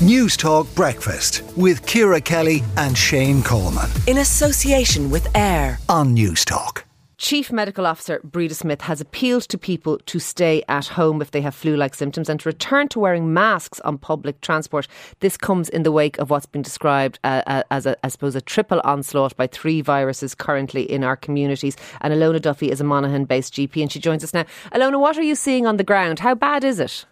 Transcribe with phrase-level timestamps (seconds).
[0.00, 3.88] Newstalk Breakfast with Ciara Kelly and Shane Coleman.
[4.08, 6.84] In association with AIR on News Talk.
[7.16, 11.40] Chief Medical Officer Breda Smith has appealed to people to stay at home if they
[11.42, 14.88] have flu like symptoms and to return to wearing masks on public transport.
[15.20, 18.34] This comes in the wake of what's been described uh, uh, as, a, I suppose,
[18.34, 21.76] a triple onslaught by three viruses currently in our communities.
[22.00, 24.44] And Illona Duffy is a Monaghan based GP and she joins us now.
[24.72, 26.18] Illona, what are you seeing on the ground?
[26.18, 27.06] How bad is it?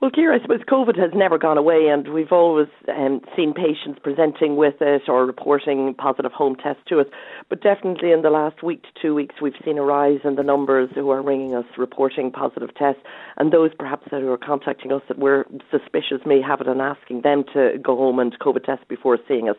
[0.00, 4.00] Well, Ciara, I suppose COVID has never gone away, and we've always um, seen patients
[4.02, 7.06] presenting with it or reporting positive home tests to us.
[7.50, 10.42] But definitely in the last week to two weeks, we've seen a rise in the
[10.42, 13.02] numbers who are ringing us reporting positive tests,
[13.36, 17.20] and those perhaps that are contacting us that we're suspicious may have it and asking
[17.20, 19.56] them to go home and COVID test before seeing us.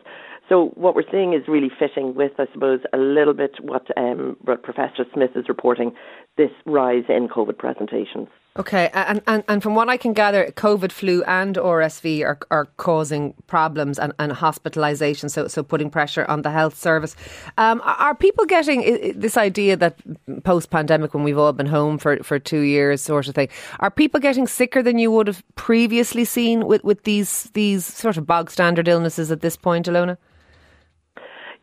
[0.48, 4.36] So what we're seeing is really fitting with, I suppose, a little bit what, um,
[4.44, 5.92] Professor Smith is reporting,
[6.36, 8.28] this rise in COVID presentations.
[8.58, 12.66] Okay, and, and, and from what I can gather, COVID, flu, and RSV are, are
[12.76, 17.16] causing problems and, and hospitalisation, so, so putting pressure on the health service.
[17.56, 19.96] Um, are people getting this idea that
[20.44, 23.48] post pandemic, when we've all been home for, for two years, sort of thing,
[23.80, 28.18] are people getting sicker than you would have previously seen with, with these, these sort
[28.18, 30.18] of bog standard illnesses at this point, Illona?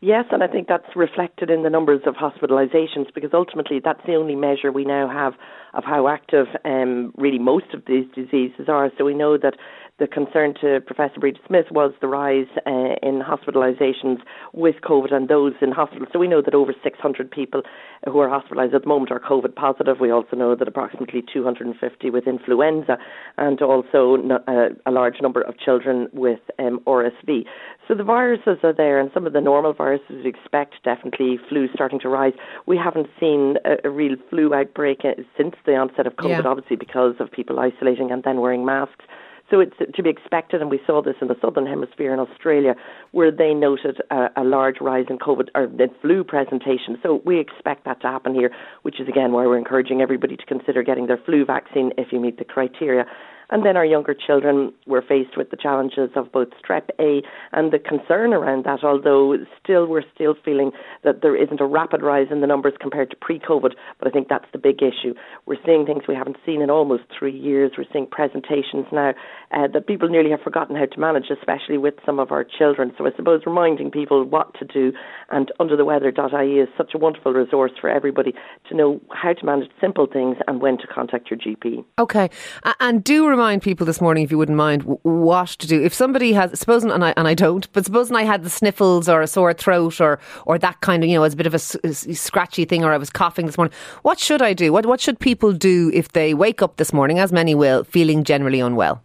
[0.02, 4.14] Yes, and I think that's reflected in the numbers of hospitalisations because ultimately that's the
[4.14, 5.34] only measure we now have
[5.74, 8.90] of how active um, really most of these diseases are.
[8.96, 9.54] So we know that
[9.98, 14.16] the concern to Professor Breda Smith was the rise uh, in hospitalisations
[14.54, 16.06] with COVID and those in hospital.
[16.10, 17.62] So we know that over 600 people
[18.06, 20.00] who are hospitalised at the moment are COVID positive.
[20.00, 22.96] We also know that approximately 250 with influenza
[23.36, 24.16] and also
[24.48, 27.44] uh, a large number of children with um, RSV.
[27.86, 31.68] So the viruses are there, and some of the normal viruses we expect, definitely flu
[31.74, 32.32] starting to rise.
[32.66, 36.48] We haven't seen a, a real flu outbreak uh, since the onset of COVID, yeah.
[36.48, 39.04] obviously because of people isolating and then wearing masks.
[39.50, 42.76] So it's to be expected, and we saw this in the southern hemisphere in Australia,
[43.10, 46.96] where they noted a, a large rise in COVID or the flu presentation.
[47.02, 48.52] So we expect that to happen here,
[48.82, 52.20] which is again why we're encouraging everybody to consider getting their flu vaccine if you
[52.20, 53.06] meet the criteria.
[53.50, 57.22] And then our younger children were faced with the challenges of both strep A
[57.52, 60.70] and the concern around that, although still we're still feeling
[61.04, 64.28] that there isn't a rapid rise in the numbers compared to pre-COVID, but I think
[64.28, 65.14] that's the big issue.
[65.46, 67.72] We're seeing things we haven't seen in almost three years.
[67.76, 69.14] We're seeing presentations now
[69.52, 72.92] uh, that people nearly have forgotten how to manage, especially with some of our children.
[72.96, 74.92] So I suppose reminding people what to do
[75.30, 78.32] and undertheweather.ie is such a wonderful resource for everybody
[78.68, 81.84] to know how to manage simple things and when to contact your GP.
[81.98, 82.30] Okay.
[82.78, 85.82] And do remind people this morning, if you wouldn't mind, what to do.
[85.82, 89.08] If somebody has, supposing, and I, and I don't, but supposing I had the sniffles
[89.08, 91.54] or a sore throat or, or that kind of, you know, it's a bit of
[91.54, 94.74] a, a scratchy thing or I was coughing this morning, what should I do?
[94.74, 98.24] What, what should people do if they wake up this morning, as many will, feeling
[98.24, 99.02] generally unwell?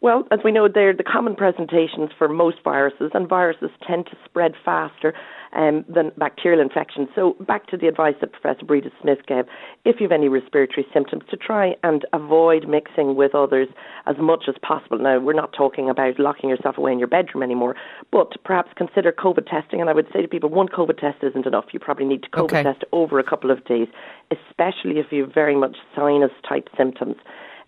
[0.00, 4.16] Well, as we know, they're the common presentations for most viruses, and viruses tend to
[4.24, 5.12] spread faster
[5.54, 7.08] um, than bacterial infections.
[7.14, 9.44] So back to the advice that Professor Breda Smith gave,
[9.84, 13.68] if you have any respiratory symptoms, to try and avoid mixing with others
[14.06, 14.98] as much as possible.
[14.98, 17.76] Now, we're not talking about locking yourself away in your bedroom anymore,
[18.10, 19.80] but perhaps consider COVID testing.
[19.80, 21.66] And I would say to people, one COVID test isn't enough.
[21.72, 22.62] You probably need to COVID okay.
[22.62, 23.88] test over a couple of days,
[24.30, 27.16] especially if you have very much sinus type symptoms.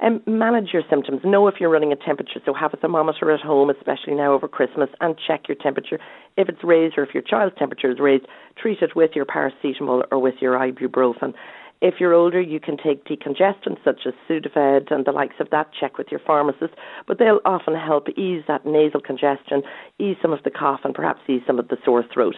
[0.01, 1.21] Um, manage your symptoms.
[1.25, 2.41] Know if you're running a temperature.
[2.45, 5.99] So have a thermometer at home, especially now over Christmas, and check your temperature.
[6.37, 8.27] If it's raised or if your child's temperature is raised,
[8.61, 11.35] treat it with your paracetamol or with your ibuprofen.
[11.81, 15.69] If you're older, you can take decongestants such as Sudafed and the likes of that.
[15.79, 16.73] Check with your pharmacist,
[17.07, 19.63] but they'll often help ease that nasal congestion,
[19.99, 22.37] ease some of the cough, and perhaps ease some of the sore throat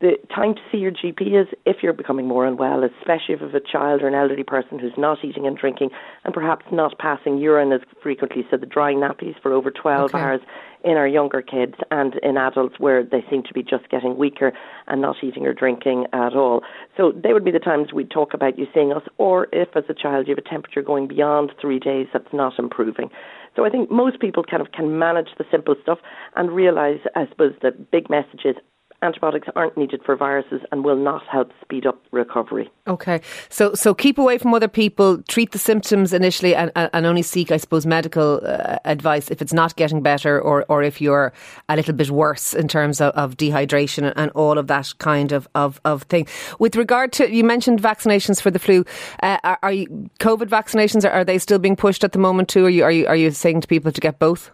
[0.00, 3.46] the time to see your GP is if you're becoming more unwell, especially if you
[3.46, 5.90] have a child or an elderly person who's not eating and drinking
[6.24, 8.46] and perhaps not passing urine as frequently.
[8.50, 10.18] So the dry nappies for over 12 okay.
[10.18, 10.40] hours
[10.84, 14.52] in our younger kids and in adults where they seem to be just getting weaker
[14.86, 16.62] and not eating or drinking at all.
[16.96, 19.84] So they would be the times we'd talk about you seeing us or if as
[19.90, 23.10] a child you have a temperature going beyond three days that's not improving.
[23.54, 25.98] So I think most people kind of can manage the simple stuff
[26.36, 28.56] and realise, I suppose, the big message is
[29.02, 32.70] antibiotics aren't needed for viruses and will not help speed up recovery.
[32.86, 37.22] Okay, so so keep away from other people, treat the symptoms initially, and, and only
[37.22, 41.32] seek, I suppose, medical uh, advice if it's not getting better or, or if you're
[41.68, 45.48] a little bit worse in terms of, of dehydration and all of that kind of,
[45.54, 46.26] of, of thing.
[46.58, 48.84] With regard to, you mentioned vaccinations for the flu.
[49.22, 52.48] Uh, are, are you, COVID vaccinations, are, are they still being pushed at the moment
[52.48, 52.64] too?
[52.66, 54.50] Are you, are you, are you saying to people to get both?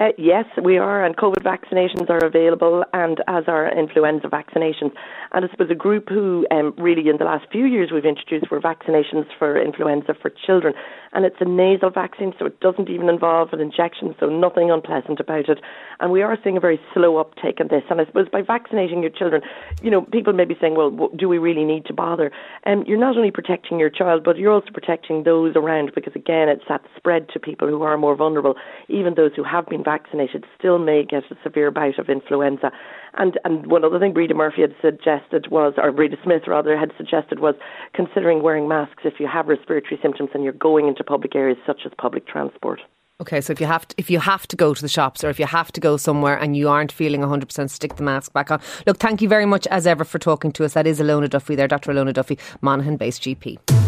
[0.00, 4.92] Uh, yes, we are, and COVID vaccinations are available, and as are influenza vaccinations.
[5.32, 8.48] And I suppose a group who um, really, in the last few years, we've introduced
[8.48, 10.72] were vaccinations for influenza for children.
[11.12, 15.18] And it's a nasal vaccine, so it doesn't even involve an injection, so nothing unpleasant
[15.18, 15.58] about it.
[15.98, 17.82] And we are seeing a very slow uptake in this.
[17.90, 19.42] And I suppose by vaccinating your children,
[19.82, 22.30] you know, people may be saying, well, do we really need to bother?
[22.62, 26.14] And um, you're not only protecting your child, but you're also protecting those around, because
[26.14, 28.54] again, it's that spread to people who are more vulnerable.
[28.88, 32.70] Even those who have been vaccinated still may get a severe bout of influenza.
[33.14, 36.92] And and one other thing Breda Murphy had suggested was, or Breda Smith rather, had
[36.98, 37.54] suggested was
[37.94, 41.80] considering wearing masks if you have respiratory symptoms and you're going into public areas such
[41.86, 42.80] as public transport.
[43.20, 45.30] Okay, so if you have to, if you have to go to the shops or
[45.30, 48.50] if you have to go somewhere and you aren't feeling 100%, stick the mask back
[48.50, 48.60] on.
[48.86, 50.74] Look, thank you very much as ever for talking to us.
[50.74, 51.92] That is Illona Duffy there, Dr.
[51.92, 53.87] Illona Duffy, Monaghan based GP.